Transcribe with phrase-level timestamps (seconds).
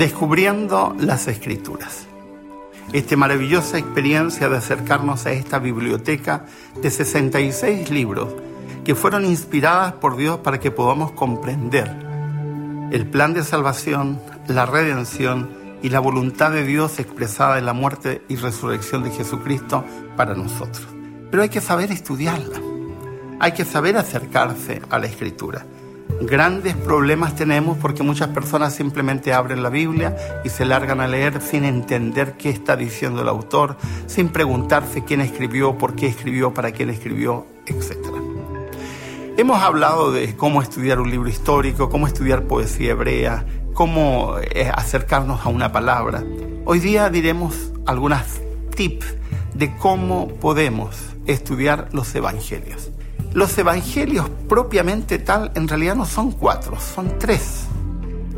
[0.00, 2.06] Descubriendo las Escrituras.
[2.94, 6.46] Esta maravillosa experiencia de acercarnos a esta biblioteca
[6.80, 8.28] de 66 libros
[8.82, 11.94] que fueron inspiradas por Dios para que podamos comprender
[12.92, 14.18] el plan de salvación,
[14.48, 15.50] la redención
[15.82, 19.84] y la voluntad de Dios expresada en la muerte y resurrección de Jesucristo
[20.16, 20.88] para nosotros.
[21.30, 22.58] Pero hay que saber estudiarla,
[23.38, 25.66] hay que saber acercarse a la Escritura
[26.20, 31.40] grandes problemas tenemos porque muchas personas simplemente abren la Biblia y se largan a leer
[31.40, 36.72] sin entender qué está diciendo el autor, sin preguntarse quién escribió, por qué escribió, para
[36.72, 37.96] quién escribió, etc.
[39.36, 45.44] Hemos hablado de cómo estudiar un libro histórico, cómo estudiar poesía hebrea, cómo eh, acercarnos
[45.46, 46.22] a una palabra.
[46.66, 48.40] Hoy día diremos algunas
[48.74, 49.16] tips
[49.54, 52.90] de cómo podemos estudiar los evangelios.
[53.32, 57.66] Los evangelios propiamente tal en realidad no son cuatro, son tres,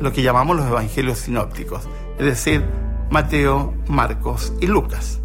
[0.00, 1.82] lo que llamamos los evangelios sinópticos,
[2.18, 2.64] es decir,
[3.10, 5.20] Mateo, Marcos y Lucas.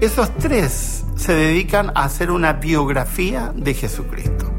[0.00, 4.50] Esos tres se dedican a hacer una biografía de Jesucristo.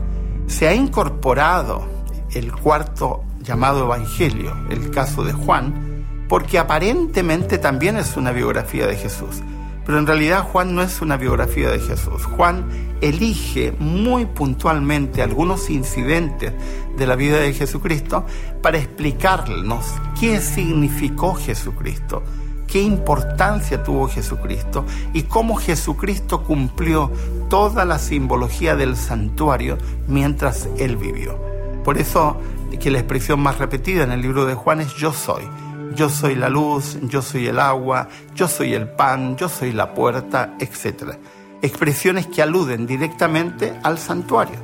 [0.46, 1.88] Se ha incorporado
[2.34, 8.96] el cuarto llamado Evangelio, el caso de Juan, porque aparentemente también es una biografía de
[8.96, 9.42] Jesús.
[9.90, 12.24] Pero en realidad Juan no es una biografía de Jesús.
[12.24, 12.70] Juan
[13.02, 16.54] elige muy puntualmente algunos incidentes
[16.96, 18.24] de la vida de Jesucristo
[18.62, 19.88] para explicarnos
[20.20, 22.22] qué significó Jesucristo,
[22.68, 27.12] qué importancia tuvo Jesucristo y cómo Jesucristo cumplió
[27.50, 31.36] toda la simbología del santuario mientras él vivió.
[31.84, 32.40] Por eso
[32.80, 35.46] que la expresión más repetida en el libro de Juan es yo soy
[35.96, 39.94] yo soy la luz, yo soy el agua, yo soy el pan, yo soy la
[39.94, 41.16] puerta, etc.
[41.62, 44.58] Expresiones que aluden directamente al santuario.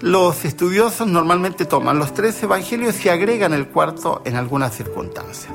[0.00, 5.52] Los estudiosos normalmente toman los tres evangelios y agregan el cuarto en algunas circunstancias.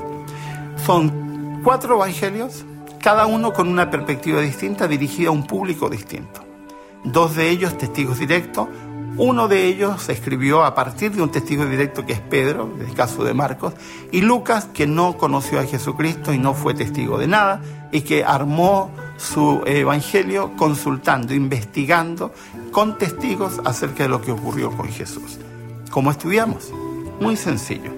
[0.84, 2.64] Son cuatro evangelios,
[3.00, 6.40] cada uno con una perspectiva distinta dirigida a un público distinto.
[7.04, 8.68] Dos de ellos testigos directos,
[9.16, 13.24] uno de ellos escribió a partir de un testigo directo que es Pedro, el caso
[13.24, 13.74] de Marcos,
[14.12, 17.60] y Lucas, que no conoció a Jesucristo y no fue testigo de nada,
[17.92, 22.32] y que armó su evangelio consultando, investigando
[22.72, 25.38] con testigos acerca de lo que ocurrió con Jesús.
[25.90, 26.72] ¿Cómo estudiamos?
[27.20, 27.90] Muy sencillo.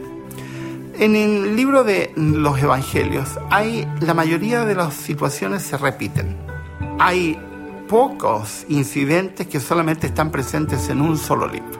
[0.98, 6.36] En el libro de los evangelios hay la mayoría de las situaciones se repiten.
[6.98, 7.38] Hay
[7.92, 11.78] pocos incidentes que solamente están presentes en un solo libro.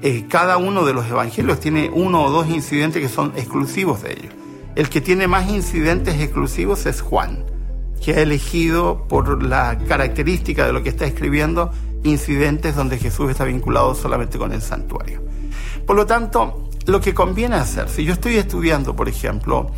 [0.00, 4.12] Eh, cada uno de los evangelios tiene uno o dos incidentes que son exclusivos de
[4.12, 4.32] ellos.
[4.76, 7.44] El que tiene más incidentes exclusivos es Juan,
[8.00, 11.72] que ha elegido por la característica de lo que está escribiendo
[12.04, 15.24] incidentes donde Jesús está vinculado solamente con el santuario.
[15.84, 19.72] Por lo tanto, lo que conviene hacer, si yo estoy estudiando, por ejemplo,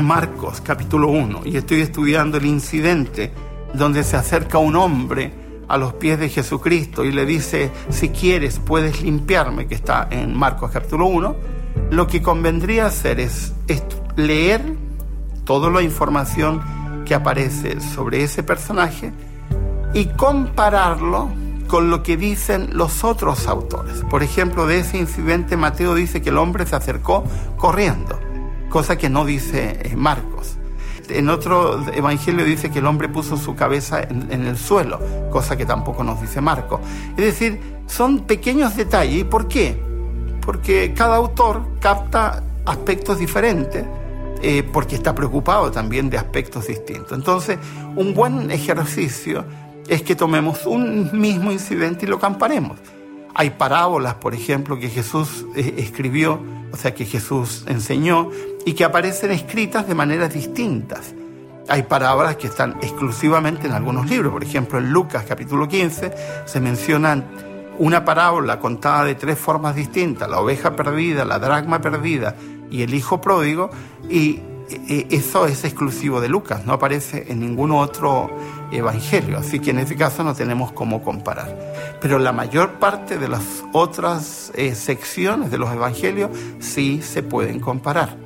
[0.00, 3.30] Marcos capítulo 1 y estoy estudiando el incidente
[3.74, 5.32] donde se acerca un hombre
[5.68, 10.36] a los pies de Jesucristo y le dice, si quieres puedes limpiarme, que está en
[10.36, 11.36] Marcos capítulo 1,
[11.90, 13.54] lo que convendría hacer es,
[14.16, 14.60] leer
[15.44, 16.62] toda la información
[17.06, 19.12] que aparece sobre ese personaje
[19.94, 21.30] y compararlo
[21.66, 24.02] con lo que dicen los otros autores.
[24.10, 27.24] Por ejemplo, de ese incidente Mateo dice que el hombre se acercó
[27.56, 28.20] corriendo,
[28.68, 30.58] cosa que no dice eh, Marcos.
[31.18, 35.00] En otro evangelio dice que el hombre puso su cabeza en, el suelo,
[35.30, 36.80] cosa que tampoco nos dice Marco.
[37.16, 39.20] Es decir, son pequeños detalles.
[39.20, 39.80] ¿Y por qué?
[40.44, 43.84] Porque cada autor capta aspectos diferentes.
[44.44, 47.12] Eh, porque está preocupado también de aspectos distintos.
[47.12, 47.58] Entonces,
[47.94, 49.44] un buen ejercicio
[49.86, 52.76] es que tomemos un mismo incidente y lo comparemos.
[53.34, 56.40] Hay parábolas, por ejemplo, que Jesús eh, escribió,
[56.72, 58.30] o sea, que Jesús enseñó
[58.64, 61.14] y que aparecen escritas de maneras distintas.
[61.68, 64.32] Hay parábolas que están exclusivamente en algunos libros.
[64.32, 66.12] Por ejemplo, en Lucas capítulo 15
[66.44, 67.24] se mencionan
[67.78, 72.36] una parábola contada de tres formas distintas, la oveja perdida, la dracma perdida
[72.70, 73.70] y el hijo pródigo,
[74.08, 78.30] y eso es exclusivo de Lucas, no aparece en ningún otro
[78.70, 81.56] evangelio, así que en ese caso no tenemos cómo comparar.
[82.00, 87.60] Pero la mayor parte de las otras eh, secciones de los evangelios sí se pueden
[87.60, 88.16] comparar.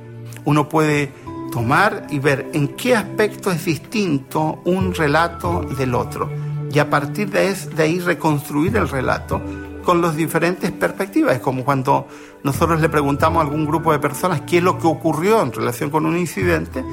[0.45, 1.11] Uno puede
[1.51, 6.29] tomar y ver en qué aspecto es distinto un relato del otro
[6.71, 9.41] y a partir de ahí reconstruir el relato
[9.87, 11.35] con las diferentes perspectivas.
[11.35, 12.09] Es como cuando
[12.43, 15.89] nosotros le preguntamos a algún grupo de personas qué es lo que ocurrió en relación
[15.89, 16.83] con un incidente,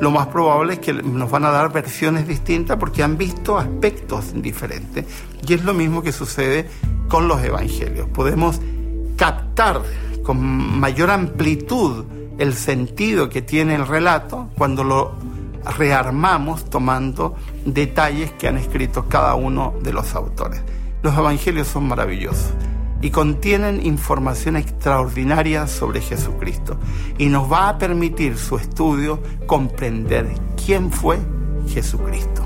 [0.00, 4.40] lo más probable es que nos van a dar versiones distintas porque han visto aspectos
[4.40, 5.04] diferentes.
[5.44, 6.70] Y es lo mismo que sucede
[7.08, 8.08] con los evangelios.
[8.10, 8.60] Podemos
[9.16, 9.82] captar
[10.22, 10.38] con
[10.78, 12.04] mayor amplitud
[12.38, 15.16] el sentido que tiene el relato cuando lo
[15.76, 17.34] rearmamos tomando
[17.64, 20.62] detalles que han escrito cada uno de los autores.
[21.04, 22.54] Los evangelios son maravillosos
[23.02, 26.78] y contienen información extraordinaria sobre Jesucristo
[27.18, 30.26] y nos va a permitir su estudio comprender
[30.64, 31.18] quién fue
[31.68, 32.42] Jesucristo.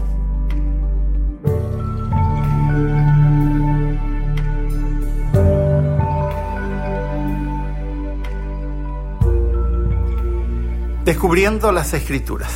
[11.04, 12.52] Descubriendo las escrituras.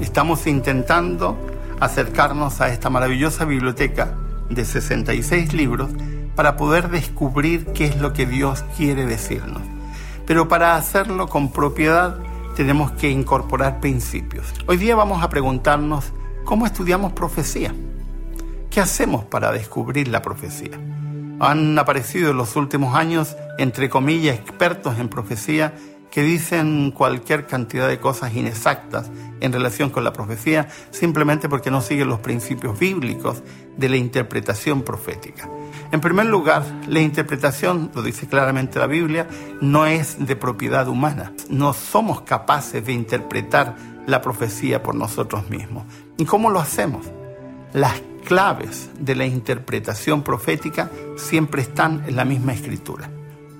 [0.00, 1.36] Estamos intentando
[1.80, 4.21] acercarnos a esta maravillosa biblioteca
[4.54, 5.90] de 66 libros
[6.34, 9.62] para poder descubrir qué es lo que Dios quiere decirnos.
[10.26, 12.18] Pero para hacerlo con propiedad
[12.56, 14.46] tenemos que incorporar principios.
[14.66, 16.12] Hoy día vamos a preguntarnos
[16.44, 17.74] cómo estudiamos profecía.
[18.70, 20.78] ¿Qué hacemos para descubrir la profecía?
[21.40, 25.74] Han aparecido en los últimos años, entre comillas, expertos en profecía
[26.12, 29.10] que dicen cualquier cantidad de cosas inexactas
[29.40, 33.42] en relación con la profecía simplemente porque no siguen los principios bíblicos
[33.78, 35.48] de la interpretación profética.
[35.90, 39.26] En primer lugar, la interpretación, lo dice claramente la Biblia,
[39.62, 41.32] no es de propiedad humana.
[41.48, 43.74] No somos capaces de interpretar
[44.06, 45.84] la profecía por nosotros mismos.
[46.18, 47.06] ¿Y cómo lo hacemos?
[47.72, 53.08] Las claves de la interpretación profética siempre están en la misma escritura.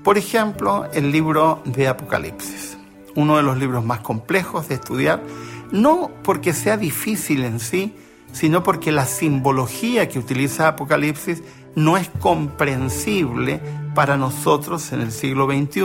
[0.05, 2.77] Por ejemplo, el libro de Apocalipsis,
[3.15, 5.23] uno de los libros más complejos de estudiar,
[5.71, 7.95] no porque sea difícil en sí,
[8.33, 11.45] sino porque la simbología que utiliza Apocalipsis
[11.77, 13.61] no es comprensible
[13.95, 15.83] para nosotros en el siglo XXI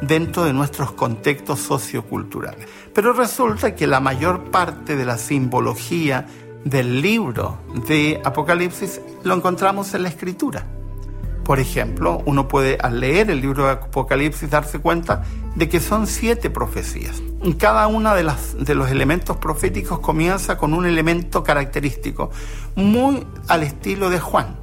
[0.00, 2.66] dentro de nuestros contextos socioculturales.
[2.92, 6.26] Pero resulta que la mayor parte de la simbología
[6.64, 10.66] del libro de Apocalipsis lo encontramos en la escritura.
[11.44, 15.24] Por ejemplo, uno puede al leer el libro de Apocalipsis darse cuenta
[15.56, 17.20] de que son siete profecías.
[17.58, 18.30] Cada uno de,
[18.60, 22.30] de los elementos proféticos comienza con un elemento característico,
[22.76, 24.56] muy al estilo de Juan.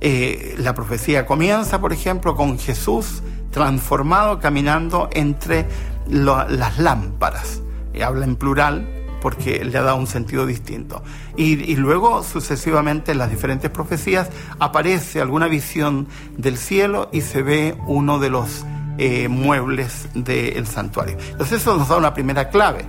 [0.00, 5.66] Eh, la profecía comienza, por ejemplo, con Jesús transformado caminando entre
[6.08, 7.62] las lámparas.
[7.94, 11.02] Y habla en plural porque le ha dado un sentido distinto.
[11.36, 14.28] Y, luego, sucesivamente, en las diferentes profecías,
[14.58, 18.64] aparece alguna visión del cielo y se ve uno de los
[18.98, 21.16] eh, muebles del santuario.
[21.30, 22.84] Entonces eso nos da una primera clave.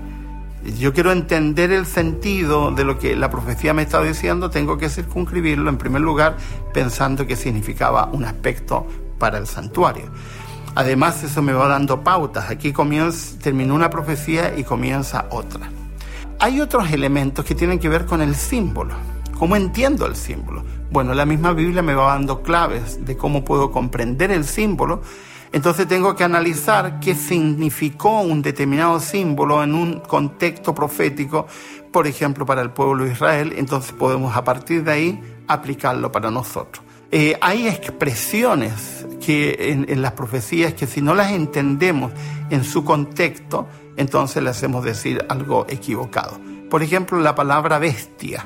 [0.79, 4.89] Yo quiero entender el sentido de lo que la profecía me está diciendo, tengo que
[4.89, 6.35] circunscribirlo en primer lugar
[6.73, 8.85] pensando que significaba un aspecto
[9.17, 10.05] para el santuario.
[10.75, 12.49] Además, eso me va dando pautas.
[12.49, 15.71] Aquí comienza, terminó una profecía y comienza otra.
[16.39, 18.93] Hay otros elementos que tienen que ver con el símbolo.
[19.39, 20.63] ¿Cómo entiendo el símbolo?
[20.91, 25.01] Bueno, la misma Biblia me va dando claves de cómo puedo comprender el símbolo.
[25.51, 31.47] Entonces tengo que analizar qué significó un determinado símbolo en un contexto profético,
[31.91, 33.53] por ejemplo, para el pueblo de Israel.
[33.57, 36.86] Entonces podemos a partir de ahí aplicarlo para nosotros.
[37.11, 42.11] Eh, hay expresiones que en, las profecías que si no las entendemos
[42.49, 46.39] en su contexto, entonces le hacemos decir algo equivocado.
[46.69, 48.45] Por ejemplo, la palabra bestia,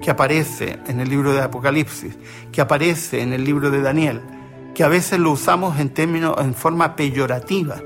[0.00, 2.16] que aparece en el libro de Apocalipsis,
[2.50, 4.22] que aparece en el libro de Daniel,
[4.74, 7.82] que a veces lo usamos en términos, en forma peyorativa.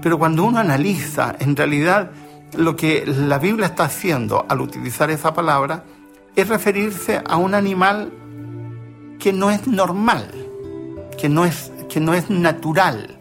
[0.00, 2.12] Pero cuando uno analiza, en realidad
[2.56, 5.84] lo que la Biblia está haciendo al utilizar esa palabra
[6.34, 8.12] es referirse a un animal
[9.20, 10.28] que no es normal,
[11.16, 13.18] que no es, que no es natural,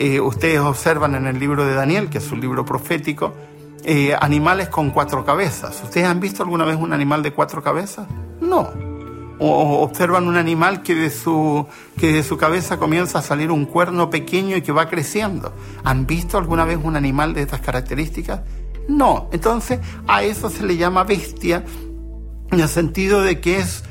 [0.00, 3.34] eh, ustedes observan en el libro de Daniel, que es un libro profético,
[3.82, 5.82] eh, animales con cuatro cabezas.
[5.82, 8.06] ¿Ustedes han visto alguna vez un animal de cuatro cabezas?
[8.40, 8.70] No.
[9.40, 11.66] O observan un animal que de, su,
[11.96, 15.52] que de su cabeza comienza a salir un cuerno pequeño y que va creciendo.
[15.82, 18.42] ¿Han visto alguna vez un animal de estas características?
[18.86, 19.28] No.
[19.32, 21.64] Entonces a eso se le llama bestia
[22.52, 23.82] en el sentido de que es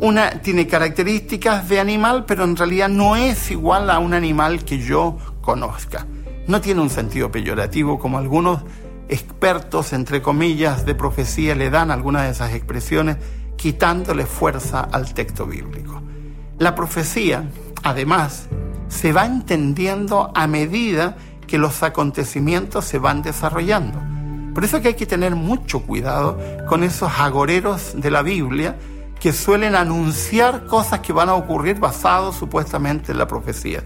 [0.00, 4.78] una, tiene características de animal, pero en realidad no es igual a un animal que
[4.78, 6.06] yo conozca.
[6.46, 8.62] No tiene un sentido peyorativo como algunos
[9.08, 13.16] expertos, entre comillas, de profecía le dan algunas de esas expresiones,
[13.56, 16.02] quitándole fuerza al texto bíblico.
[16.58, 17.48] La profecía,
[17.82, 18.48] además,
[18.88, 21.16] se va entendiendo a medida
[21.46, 24.00] que los acontecimientos se van desarrollando.
[24.54, 26.38] Por eso que hay que tener mucho cuidado
[26.68, 28.76] con esos agoreros de la Biblia
[29.20, 33.82] que suelen anunciar cosas que van a ocurrir basados supuestamente en la profecía.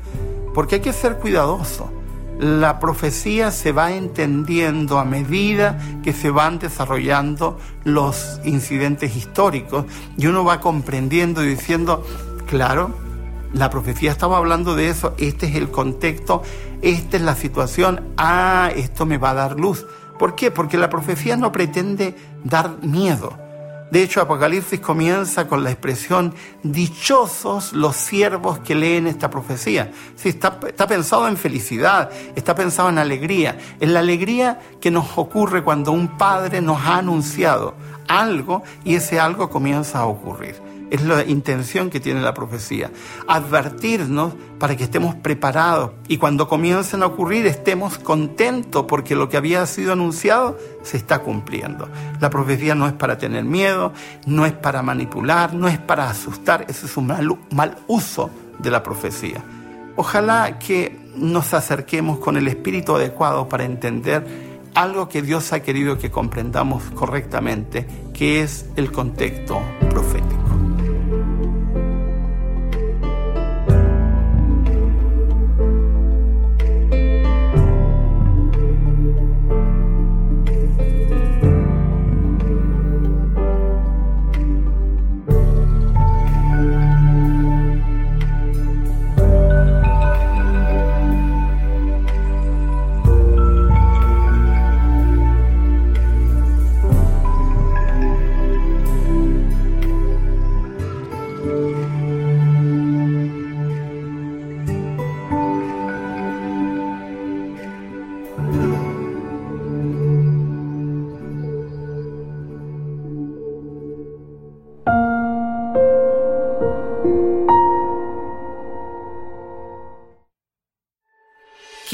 [0.54, 1.90] Porque hay que ser cuidadoso.
[2.38, 9.84] La profecía se va entendiendo a medida que se van desarrollando los incidentes históricos
[10.16, 12.04] y uno va comprendiendo y diciendo,
[12.46, 12.94] claro,
[13.52, 16.42] La profecía estaba hablando de eso, este es el contexto,
[16.82, 19.86] esta es la situación, ah, esto me va a dar luz.
[20.20, 20.52] ¿Por qué?
[20.52, 23.49] Porque la profecía no pretende dar miedo.
[23.90, 29.90] De hecho, Apocalipsis comienza con la expresión dichosos los siervos que leen esta profecía.
[30.14, 35.18] Sí, está, está, pensado en felicidad, está pensado en alegría, en la alegría que nos
[35.18, 37.74] ocurre cuando un padre nos ha anunciado
[38.06, 40.69] algo y ese algo comienza a ocurrir.
[40.90, 42.90] Es la intención que tiene la profecía.
[43.28, 49.36] Advertirnos para que estemos preparados y cuando comiencen a ocurrir estemos contentos porque lo que
[49.36, 51.88] había sido anunciado se está cumpliendo.
[52.20, 53.92] La profecía no es para tener miedo,
[54.26, 56.66] no es para manipular, no es para asustar.
[56.68, 59.42] Ese es un mal, mal uso de la profecía.
[59.96, 65.98] Ojalá que nos acerquemos con el espíritu adecuado para entender algo que Dios ha querido
[65.98, 69.60] que comprendamos correctamente, que es el contexto